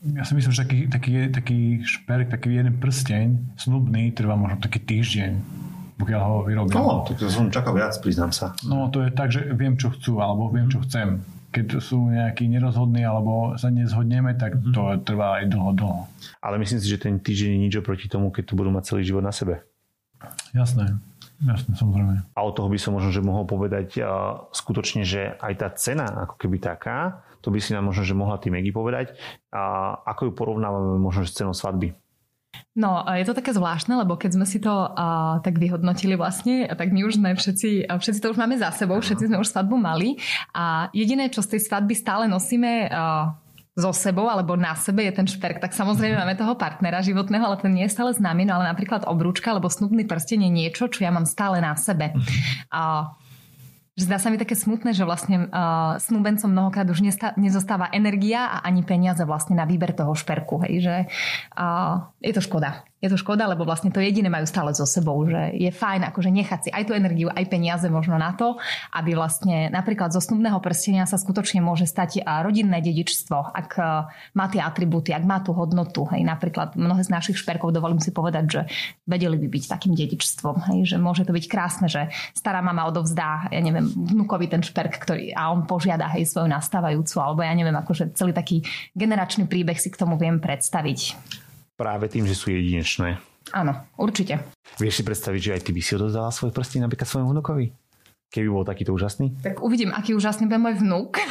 [0.00, 4.80] ja si myslím, že taký, taký, taký šperk, taký jeden prsteň snubný trvá možno taký
[4.80, 5.32] týždeň,
[6.00, 6.72] pokiaľ ho vyrobím.
[6.72, 8.56] No, tak to som čakal viac, priznám sa.
[8.64, 11.20] No, to je tak, že viem, čo chcú, alebo viem, čo chcem.
[11.52, 14.72] Keď sú nejakí nerozhodní, alebo sa nezhodneme, tak mhm.
[14.72, 15.04] to mm-hmm.
[15.04, 16.00] trvá aj dlho, dlho.
[16.40, 19.02] Ale myslím si, že ten týždeň je nič oproti tomu, keď to budú mať celý
[19.04, 19.60] život na sebe.
[20.56, 20.96] Jasné.
[21.40, 22.36] Jasne, samozrejme.
[22.36, 26.28] A od toho by som možno, že mohol povedať uh, skutočne, že aj tá cena
[26.28, 29.16] ako keby taká, to by si nám možno, že mohla tým Megi povedať.
[29.52, 31.92] A ako ju porovnávame možno s cenou svadby?
[32.74, 36.94] No, je to také zvláštne, lebo keď sme si to uh, tak vyhodnotili vlastne, tak
[36.94, 40.18] my už sme všetci, všetci to už máme za sebou, všetci sme už svadbu mali
[40.54, 43.34] a jediné, čo z tej svadby stále nosíme uh,
[43.74, 47.56] so sebou alebo na sebe je ten šperk, tak samozrejme máme toho partnera životného, ale
[47.58, 50.90] ten nie je stále s nami, no ale napríklad obrúčka alebo snubný prsten je niečo,
[50.90, 52.14] čo ja mám stále na sebe.
[52.70, 53.19] A že
[54.04, 58.64] zdá sa mi také smutné, že vlastne uh, snúbencom mnohokrát už nesta- nezostáva energia a
[58.66, 60.64] ani peniaze vlastne na výber toho šperku.
[60.66, 60.96] Hej, že
[61.56, 62.89] uh, je to škoda.
[63.00, 66.28] Je to škoda, lebo vlastne to jediné majú stále so sebou, že je fajn akože
[66.28, 68.60] nechať si aj tú energiu, aj peniaze možno na to,
[68.92, 73.82] aby vlastne napríklad zo snubného prstenia sa skutočne môže stať rodinné dedičstvo, ak e,
[74.36, 76.04] má tie atribúty, ak má tú hodnotu.
[76.12, 78.60] Hej, napríklad mnohé z našich šperkov, dovolím si povedať, že
[79.08, 83.48] vedeli by byť takým dedičstvom, hej, že môže to byť krásne, že stará mama odovzdá,
[83.48, 87.74] ja neviem, vnukovi ten šperk, ktorý a on požiada hej svoju nastávajúcu, alebo ja neviem,
[87.80, 88.60] akože celý taký
[88.92, 91.16] generačný príbeh si k tomu viem predstaviť
[91.80, 93.16] práve tým, že sú jedinečné.
[93.56, 94.44] Áno, určite.
[94.76, 97.72] Vieš si predstaviť, že aj ty by si odozdala svoj prstý napríklad svojmu vnukovi?
[98.30, 99.34] Keby bol takýto úžasný?
[99.42, 101.18] Tak uvidím, aký úžasný bude môj vnúk.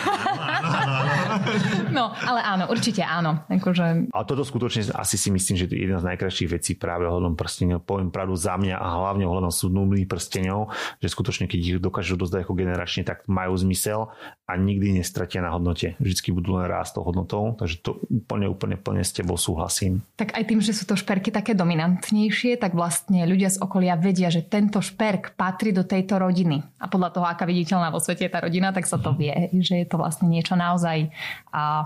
[1.92, 3.46] no, ale áno, určite áno.
[3.50, 4.14] Akože...
[4.14, 7.86] A toto skutočne asi si myslím, že je jedna z najkrajších vecí práve ohľadom prstenov.
[7.86, 10.74] Poviem pravdu za mňa a hlavne ohľadom súdnúbných prstenov,
[11.04, 14.12] že skutočne keď ich dokážu dozdať ako generačne, tak majú zmysel
[14.50, 15.94] a nikdy nestratia na hodnote.
[16.02, 20.02] Vždycky budú len rásť tou hodnotou, takže to úplne, úplne plne s tebou súhlasím.
[20.18, 24.34] Tak aj tým, že sú to šperky také dominantnejšie, tak vlastne ľudia z okolia vedia,
[24.34, 26.66] že tento šperk patrí do tejto rodiny.
[26.82, 29.86] A podľa toho, aká viditeľná vo svete je tá rodina, tak sa to vie, že
[29.86, 31.14] je to vlastne niečo naozaj,
[31.54, 31.79] a,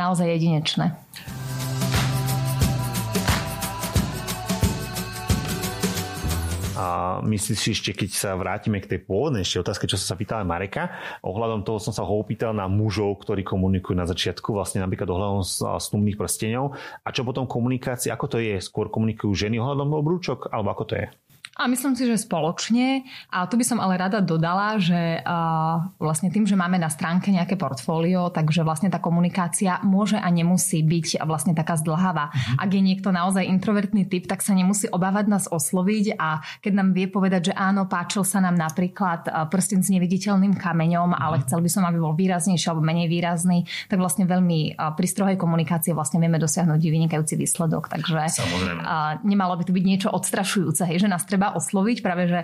[0.00, 0.96] naozaj jedinečné.
[6.80, 10.16] A myslíš si ešte, keď sa vrátime k tej pôvodnej ešte otázke, čo som sa
[10.16, 10.88] pýtal Mareka,
[11.20, 15.44] ohľadom toho som sa ho opýtal na mužov, ktorí komunikujú na začiatku, vlastne napríklad ohľadom
[15.76, 16.72] snubných prstenov.
[17.04, 18.56] A čo potom komunikácia, ako to je?
[18.64, 21.06] Skôr komunikujú ženy ohľadom obrúčok, alebo ako to je?
[21.60, 23.04] A myslím si, že spoločne.
[23.28, 25.20] A tu by som ale rada dodala, že
[26.00, 30.80] vlastne tým, že máme na stránke nejaké portfólio, takže vlastne tá komunikácia môže a nemusí
[30.80, 32.32] byť vlastne taká zdlhavá.
[32.32, 32.64] Uh-huh.
[32.64, 36.96] Ak je niekto naozaj introvertný typ, tak sa nemusí obávať nás osloviť a keď nám
[36.96, 41.24] vie povedať, že áno, páčil sa nám napríklad prsten s neviditeľným kameňom, uh-huh.
[41.28, 45.36] ale chcel by som, aby bol výraznejší alebo menej výrazný, tak vlastne veľmi pri strohej
[45.36, 47.92] komunikácii vlastne vieme dosiahnuť vynikajúci výsledok.
[47.92, 52.40] Takže uh, nemalo by to byť niečo odstrašujúce, hej, že nás treba osloviť, práve že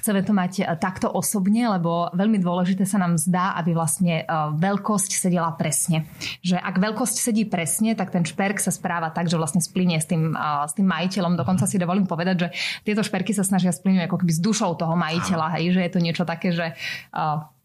[0.00, 4.24] chceme to mať takto osobne, lebo veľmi dôležité sa nám zdá, aby vlastne
[4.56, 6.08] veľkosť sedela presne.
[6.40, 10.08] Že ak veľkosť sedí presne, tak ten šperk sa správa tak, že vlastne splinie s
[10.08, 10.32] tým,
[10.66, 11.36] s tým majiteľom.
[11.36, 12.48] Dokonca si dovolím povedať, že
[12.82, 16.00] tieto šperky sa snažia splínuť ako keby s dušou toho majiteľa, hej, že je to
[16.00, 16.74] niečo také, že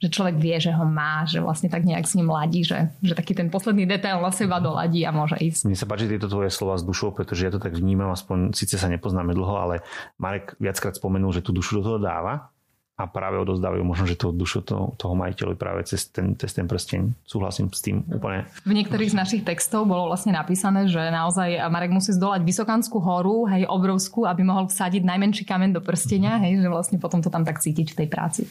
[0.03, 3.15] že človek vie, že ho má, že vlastne tak nejak s ním ladí, že, že
[3.15, 5.71] taký ten posledný detail na seba doladí a môže ísť.
[5.71, 8.75] Mne sa páči tieto tvoje slova s dušou, pretože ja to tak vnímam, aspoň síce
[8.75, 9.75] sa nepoznáme dlho, ale
[10.19, 12.51] Marek viackrát spomenul, že tú dušu do toho dáva
[12.95, 16.63] a práve odozdávajú možno, že to dušu toho, toho majiteľovi práve cez ten, cez ten
[16.63, 17.27] prsteň.
[17.27, 18.47] Súhlasím s tým úplne.
[18.63, 23.51] V niektorých z našich textov bolo vlastne napísané, že naozaj Marek musí zdolať Vysokanskú horu,
[23.51, 27.43] hej, obrovskú, aby mohol vsadiť najmenší kamen do prstenia, hej, že vlastne potom to tam
[27.43, 28.43] tak cítiť v tej práci.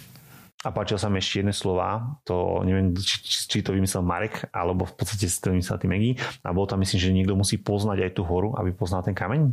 [0.65, 4.89] A páčil sa mi ešte jedné slova, to neviem, či, či to vymyslel Marek, alebo
[4.89, 6.17] v podstate si to vymyslel tým Megi.
[6.41, 9.53] A bolo tam, myslím, že niekto musí poznať aj tú horu, aby poznal ten kameň.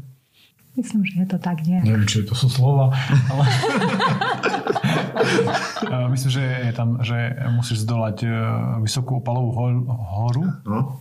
[0.80, 1.84] Myslím, že je to tak, nie?
[1.84, 2.96] Neviem, či to sú slova,
[3.28, 3.44] ale...
[6.16, 8.32] myslím, že je tam, že musíš zdolať e,
[8.80, 9.52] vysokú opalovú
[9.92, 10.96] horu, no.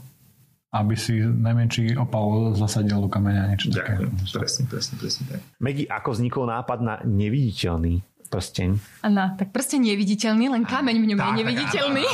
[0.75, 4.11] aby si najmenší opal zasadil do kameňa, niečo také.
[4.35, 5.39] Presne, presne, presne tak.
[5.63, 8.79] Megi, ako vznikol nápad na neviditeľný prsteň.
[9.03, 12.05] Áno, tak prsteň je viditeľný, len kameň v ňom tak, je neviditeľný.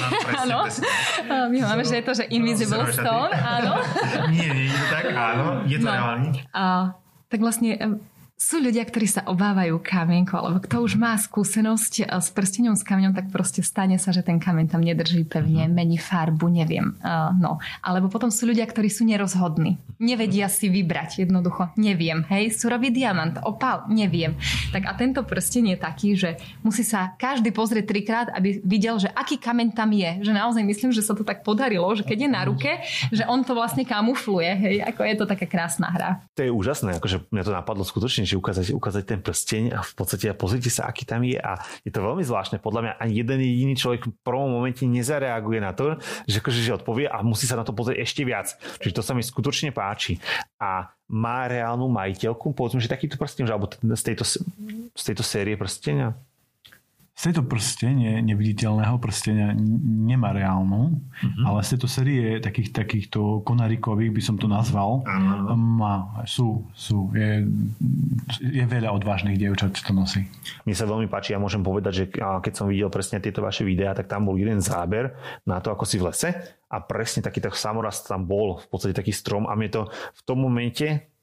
[0.43, 0.57] Áno,
[1.53, 3.37] My máme, že je to, že invisible stone.
[3.37, 3.85] Áno.
[4.33, 5.63] Nie, nie je to tak, áno.
[5.69, 5.93] Je to no.
[5.93, 6.29] reálne.
[6.57, 6.97] A,
[7.29, 8.01] tak vlastne
[8.37, 12.85] sú ľudia, ktorí sa obávajú kamienku, alebo kto už má skúsenosť eh, s prstenom s
[12.85, 15.73] kameňom, tak proste stane sa, že ten kameň tam nedrží pevne, mhm.
[15.73, 16.93] mení farbu, neviem.
[17.01, 17.57] Uh, no.
[17.81, 19.81] Alebo potom sú ľudia, ktorí sú nerozhodní.
[19.97, 22.21] Nevedia si vybrať, jednoducho, neviem.
[22.29, 24.37] Hej, surový diamant, opal, neviem.
[24.69, 29.09] Tak a tento prsten je taký, že musí sa každý pozrieť trikrát, aby videl, že
[29.09, 30.21] aký kameň tam je.
[30.21, 33.41] Že naozaj myslím, že sa to tak podarilo, že keď je na ruke, že on
[33.41, 34.51] to vlastne kamufluje.
[34.53, 36.21] Hej, ako je to taká krásna hra.
[36.37, 39.93] To je úžasné, akože mňa to napadlo skutočne že ukázať, ukázať ten prsteň a v
[39.95, 42.59] podstate pozrite sa, aký tam je a je to veľmi zvláštne.
[42.59, 46.77] Podľa mňa ani jeden jediný človek v prvom momente nezareaguje na to, že, akože, že
[46.77, 48.53] odpovie a musí sa na to pozrieť ešte viac.
[48.83, 50.19] Čiže to sa mi skutočne páči.
[50.59, 54.27] A má reálnu majiteľku, povedzme, že takýto prsteň, alebo z tejto,
[54.93, 56.19] z tejto série prstenia?
[57.17, 61.49] Z tejto prstenie, neviditeľného prstenia nemá reálnu, mm-hmm.
[61.49, 65.57] ale z tejto série takých, takýchto konarikových by som to nazval, ano.
[65.57, 67.09] má, sú, sú.
[67.17, 67.49] Je,
[68.45, 70.29] je veľa odvážnych dievčat, čo to nosí.
[70.69, 73.97] Mne sa veľmi páči, ja môžem povedať, že keď som videl presne tieto vaše videá,
[73.97, 75.17] tak tam bol jeden záber
[75.49, 76.37] na to, ako si v lese
[76.69, 80.21] a presne taký tak samorast tam bol, v podstate taký strom a mne to v
[80.29, 81.16] tom momente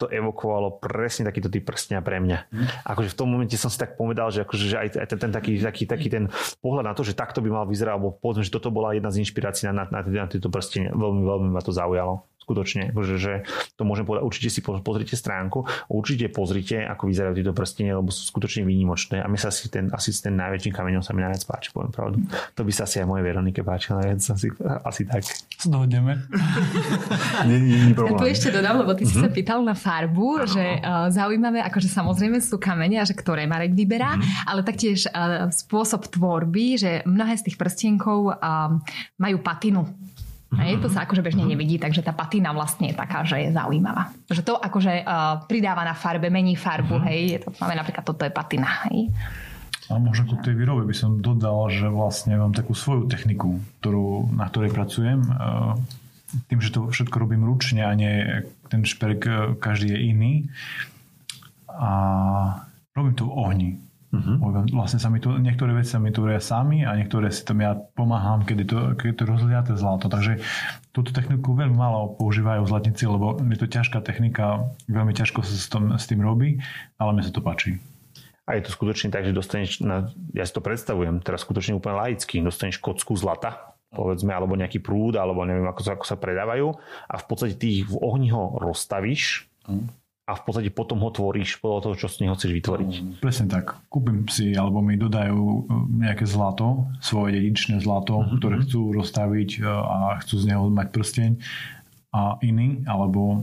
[0.00, 2.38] to evokovalo presne takýto typ prstňa pre mňa.
[2.48, 2.66] Mm.
[2.88, 5.32] Akože v tom momente som si tak povedal, že, akože, že aj, aj ten, ten
[5.32, 6.24] taký, taký, taký ten
[6.64, 9.20] pohľad na to, že takto by mal vyzerať, alebo povedzme, že toto bola jedna z
[9.20, 10.88] inšpirácií na, na, na, na tieto prstenie.
[10.88, 13.32] Veľmi, veľmi ma to zaujalo skutočne, že, že
[13.78, 18.26] to môžem povedať, určite si pozrite stránku, určite pozrite, ako vyzerajú tieto prstenie, lebo sú
[18.26, 21.70] skutočne výnimočné a mi sa asi ten, asi ten najväčším kameňom sa mi najviac páči,
[21.70, 22.18] poviem pravdu.
[22.58, 24.48] To by sa asi aj moje Veronike páčilo najviac, asi,
[24.82, 25.22] asi tak.
[25.62, 26.26] Zdohodneme.
[27.48, 28.18] nie, nie, nie, problém.
[28.18, 29.14] Tu ešte dodám, lebo ty mm-hmm.
[29.14, 29.36] si sa mhm.
[29.38, 34.18] pýtal na farbu, že uh, zaujímavé, akože samozrejme sú kamene a že ktoré Marek vyberá,
[34.18, 34.50] mm-hmm.
[34.50, 38.74] ale taktiež uh, spôsob tvorby, že mnohé z tých prstienkov uh,
[39.20, 39.86] majú patinu.
[40.50, 44.10] Hej, to sa akože bežne nevidí, takže tá patina vlastne je taká, že je zaujímavá.
[44.26, 47.06] Že to akože uh, pridáva na farbe, mení farbu, uh-huh.
[47.06, 49.14] hej, to máme napríklad toto je patina, hej.
[49.90, 54.34] A možno ku tej výrobe by som dodal, že vlastne mám takú svoju techniku, ktorú,
[54.34, 55.22] na ktorej pracujem.
[55.22, 55.78] Uh,
[56.50, 60.32] tým, že to všetko robím ručne a nie ten šperk uh, každý je iný.
[61.70, 61.90] A
[62.98, 63.70] robím to v ohni.
[64.10, 64.66] Uh-huh.
[64.74, 67.78] Vlastne sa mi to, niektoré veci sa mi tvoria sami a niektoré si tam ja
[67.78, 70.10] pomáham, keď to, keď to rozliaté zlato.
[70.10, 70.42] Takže
[70.90, 75.70] túto techniku veľmi málo používajú zlatníci, lebo je to ťažká technika, veľmi ťažko sa s,
[75.70, 76.58] tom, s tým robí,
[76.98, 77.78] ale mne sa to páči.
[78.50, 82.02] A je to skutočne tak, že dostaneš, na, ja si to predstavujem, teraz skutočne úplne
[82.02, 86.66] laicky, dostaneš kocku zlata, povedzme, alebo nejaký prúd, alebo neviem, ako sa, ako sa predávajú
[87.06, 89.99] a v podstate ty ich v ohni ho rozstavíš, uh-huh
[90.30, 92.92] a v podstate potom ho tvoríš podľa toho, čo z neho chceš vytvoriť.
[93.02, 93.82] Mm, presne tak.
[93.90, 95.60] Kúpim si, alebo mi dodajú e,
[96.06, 98.38] nejaké zlato, svoje dedičné zlato, mm-hmm.
[98.38, 101.30] ktoré chcú rozstaviť e, a chcú z neho mať prsteň
[102.14, 103.42] a iný, alebo,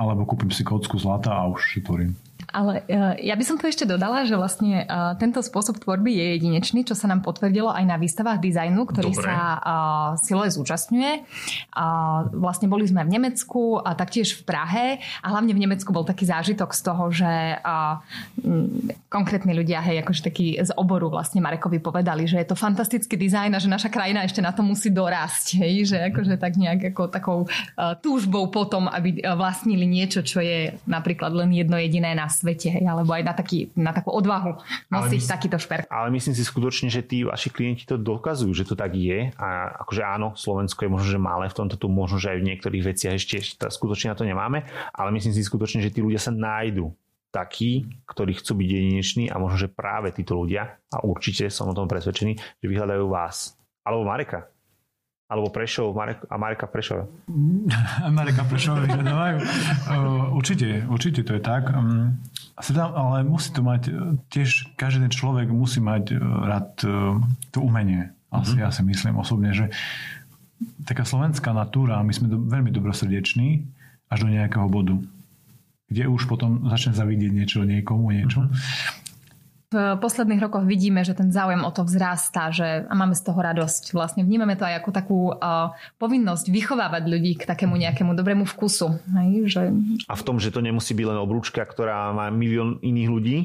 [0.00, 2.16] alebo kúpim si kocku zlata a už si tvorím.
[2.52, 6.26] Ale uh, ja by som tu ešte dodala, že vlastne uh, tento spôsob tvorby je
[6.38, 9.24] jedinečný, čo sa nám potvrdilo aj na výstavách dizajnu, ktorý Dobre.
[9.24, 11.12] sa uh, Siloe zúčastňuje.
[12.36, 14.86] Vlastne boli sme v Nemecku a taktiež v Prahe
[15.24, 17.32] a hlavne v Nemecku bol taký zážitok z toho, že
[19.08, 23.56] konkrétni ľudia, hej, akože taký z oboru vlastne Marekovi povedali, že je to fantastický dizajn
[23.56, 27.02] a že naša krajina ešte na to musí dorásť, hej, že akože tak nejak ako
[27.08, 27.38] takou
[28.04, 33.14] túžbou potom, aby vlastnili niečo, čo je napríklad len jedno jediné na svete, hej, alebo
[33.14, 34.58] aj na, taký, na takú odvahu
[34.90, 35.86] nosiť mysl, takýto šperk.
[35.86, 39.46] Ale myslím si skutočne, že tí vaši klienti to dokazujú, že to tak je a
[39.86, 42.82] akože áno, Slovensko je možno, že malé v tomto tu možno, že aj v niektorých
[42.82, 46.34] veciach ešte, ešte skutočne na to nemáme, ale myslím si skutočne, že tí ľudia sa
[46.34, 46.92] nájdu
[47.32, 51.74] takí, ktorí chcú byť jedineční a možno, že práve títo ľudia, a určite som o
[51.74, 53.56] tom presvedčený, že vyhľadajú vás.
[53.82, 54.51] Alebo Mareka.
[55.30, 57.08] Alebo Prešov Marek, a Mareka Prešova.
[58.18, 59.36] Mareka Prešova vyhľadávajú.
[60.36, 61.72] určite, určite to je tak.
[61.72, 62.20] Um,
[62.76, 63.82] ale musí to mať,
[64.28, 67.16] tiež každý ten človek musí mať e, rád e,
[67.48, 68.12] to umenie.
[68.28, 68.64] Asi, mm-hmm.
[68.64, 69.72] ja si myslím osobne, že
[70.84, 73.64] taká slovenská natúra, my sme do, veľmi dobrosrdeční
[74.12, 75.00] až do nejakého bodu
[75.92, 78.48] kde už potom začne zavidieť niečo niekomu, niečo.
[78.48, 79.01] Mm-hmm
[79.72, 83.40] v posledných rokoch vidíme, že ten záujem o to vzrastá že, a máme z toho
[83.40, 83.96] radosť.
[83.96, 89.00] Vlastne vnímame to aj ako takú uh, povinnosť vychovávať ľudí k takému nejakému dobrému vkusu.
[89.16, 89.62] Hej, že...
[90.04, 93.36] A v tom, že to nemusí byť len obrúčka, ktorá má milión iných ľudí?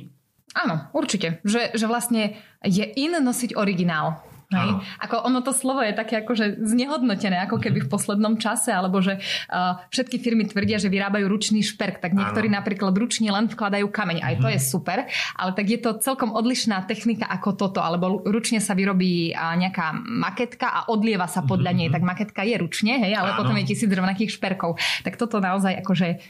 [0.57, 1.39] Áno, určite.
[1.47, 2.35] Že, že vlastne
[2.65, 4.26] je in nosiť originál.
[4.47, 4.79] Hej?
[5.03, 9.19] Ako ono to slovo je také akože znehodnotené, ako keby v poslednom čase, alebo že
[9.19, 12.63] uh, všetky firmy tvrdia, že vyrábajú ručný šperk, tak niektorí ano.
[12.63, 14.23] napríklad ručne len vkladajú kameň.
[14.23, 14.53] Aj to mhm.
[14.55, 14.97] je super,
[15.35, 19.99] ale tak je to celkom odlišná technika ako toto, alebo ručne sa vyrobí uh, nejaká
[19.99, 21.93] maketka a odlieva sa podľa nej, mhm.
[21.99, 23.43] tak maketka je ručne, hej, ale ano.
[23.43, 24.79] potom je tisíc rovnakých šperkov.
[25.03, 26.23] Tak toto naozaj akože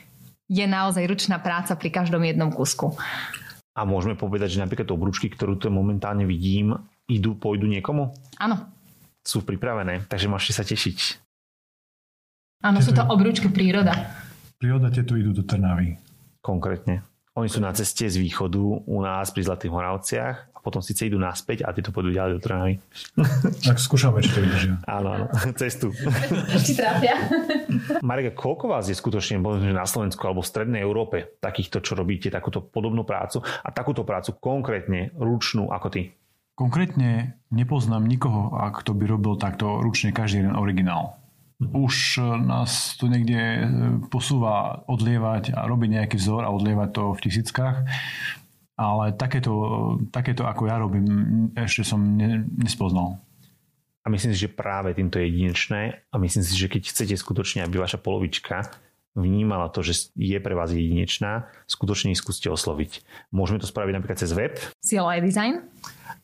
[0.50, 2.98] je naozaj ručná práca pri každom jednom kusku.
[3.78, 6.74] A môžeme povedať, že napríklad obručky, ktorú tu momentálne vidím,
[7.08, 8.14] idú, pôjdu niekomu?
[8.38, 8.68] Áno.
[9.24, 11.20] Sú pripravené, takže môžete sa tešiť.
[12.64, 14.16] Áno, sú to obrúčky príroda.
[14.60, 16.00] Príroda tieto idú do Trnavy.
[16.40, 17.04] Konkrétne.
[17.38, 21.64] Oni sú na ceste z východu u nás pri Zlatých Moravciach potom síce idú naspäť
[21.64, 22.76] a tieto pôjdu ďalej do Trnavy.
[23.68, 24.76] Tak skúšame, či to vydržia.
[24.84, 25.26] Áno, áno,
[25.62, 25.96] cestu.
[26.60, 27.16] Či trápia.
[28.04, 29.40] Marika, koľko vás je skutočne
[29.72, 34.36] na Slovensku alebo v Strednej Európe takýchto, čo robíte takúto podobnú prácu a takúto prácu
[34.44, 36.12] konkrétne ručnú ako ty?
[36.58, 38.50] Konkrétne nepoznám nikoho,
[38.82, 41.22] kto by robil takto ručne každý jeden originál.
[41.62, 43.70] Už nás tu niekde
[44.10, 47.86] posúva odlievať a robiť nejaký vzor a odlievať to v tisíckach
[48.78, 49.52] ale takéto,
[50.14, 51.06] takéto ako ja robím,
[51.58, 53.18] ešte som ne, nespoznal.
[54.06, 57.66] A myslím si, že práve týmto je jedinečné a myslím si, že keď chcete skutočne,
[57.66, 58.70] aby vaša polovička
[59.18, 63.02] vnímala to, že je pre vás jedinečná, skutočne ich skúste osloviť.
[63.34, 64.54] Môžeme to spraviť napríklad cez web.
[64.80, 65.66] CLI Design.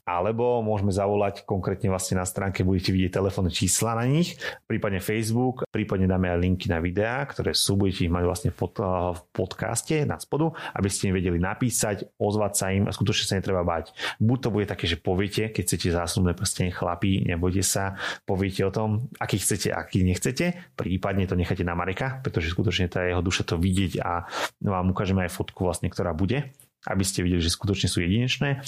[0.03, 4.35] Alebo môžeme zavolať konkrétne vlastne na stránke, budete vidieť telefónne čísla na nich,
[4.67, 8.75] prípadne Facebook, prípadne dáme aj linky na videá, ktoré sú, budete ich mať vlastne pod,
[8.83, 13.35] v podcaste na spodu, aby ste im vedeli napísať, ozvať sa im a skutočne sa
[13.39, 13.95] netreba bať.
[14.19, 17.95] Buď to bude také, že poviete, keď chcete zásnubné prstenie chlapí, nebojte sa,
[18.27, 23.07] poviete o tom, aký chcete, aký nechcete, prípadne to necháte na Mareka, pretože skutočne tá
[23.07, 24.27] jeho duša to vidieť a
[24.59, 26.51] vám ukážeme aj fotku vlastne, ktorá bude
[26.87, 28.59] aby ste videli, že skutočne sú jedinečné,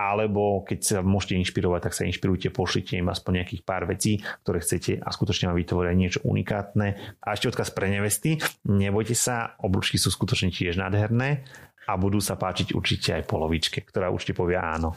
[0.00, 4.64] alebo keď sa môžete inšpirovať, tak sa inšpirujte, pošlite im aspoň nejakých pár vecí, ktoré
[4.64, 7.18] chcete a skutočne vám vytvoria niečo unikátne.
[7.20, 11.44] A ešte odkaz pre nevesty, nebojte sa, obručky sú skutočne tiež nádherné
[11.88, 14.92] a budú sa páčiť určite aj polovičke, ktorá určite povie áno.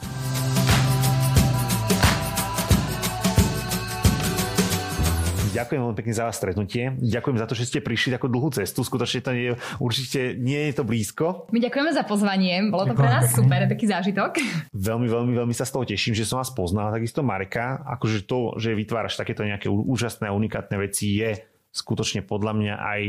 [5.52, 6.96] Ďakujem veľmi pekne za vás stretnutie.
[6.96, 8.88] Ďakujem za to, že ste prišli takú dlhú cestu.
[8.88, 9.52] Skutočne to nie,
[9.84, 11.52] určite nie je to blízko.
[11.52, 12.72] My ďakujeme za pozvanie.
[12.72, 14.40] Bolo to pre nás super, taký zážitok.
[14.72, 16.96] Veľmi, veľmi, veľmi sa z toho teším, že som vás poznal.
[16.96, 21.44] Takisto Mareka, akože to, že vytváraš takéto nejaké úžasné a unikátne veci je
[21.76, 23.02] skutočne podľa mňa aj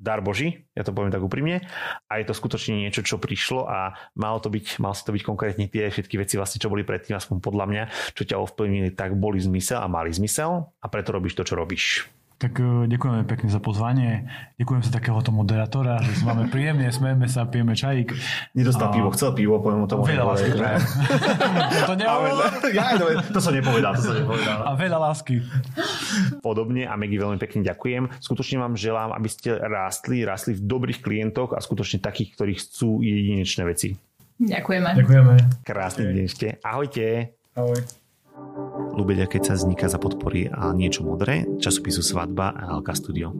[0.00, 1.60] dar Boží, ja to poviem tak úprimne,
[2.08, 5.22] a je to skutočne niečo, čo prišlo a malo to byť, mal si to byť
[5.22, 7.82] konkrétne tie všetky veci, vlastne, čo boli predtým, aspoň podľa mňa,
[8.16, 12.08] čo ťa ovplyvnili, tak boli zmysel a mali zmysel a preto robíš to, čo robíš.
[12.40, 14.24] Tak e, ďakujeme pekne za pozvanie.
[14.56, 18.16] Ďakujem za takéhoto moderátora, že máme príjemne, smejeme sa, pijeme čajík.
[18.56, 18.96] Nedostal a...
[18.96, 20.08] pivo, chcel pivo, poviem mu tomu.
[20.08, 20.48] Veľa lásky
[21.84, 21.92] to,
[22.72, 22.96] ja,
[23.28, 24.56] to som nepovedal, to som nepovedal.
[24.64, 25.44] A veľa lásky.
[26.40, 28.08] Podobne a Megy veľmi pekne ďakujem.
[28.24, 33.04] Skutočne vám želám, aby ste rástli, rástli v dobrých klientoch a skutočne takých, ktorí chcú
[33.04, 34.00] jedinečné veci.
[34.40, 34.96] Ďakujeme.
[34.96, 35.34] Ďakujeme.
[35.60, 36.56] Krásny deň ste.
[36.64, 37.36] Ahojte.
[37.52, 37.99] Ahoj.
[38.94, 43.30] Lubeľa, keď sa vzniká za podpory a niečo modré, časopisu Svadba a LK Studio.